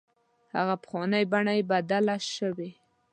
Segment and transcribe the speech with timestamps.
[0.57, 2.69] هغه پخوانۍ بڼه یې بدله شوې.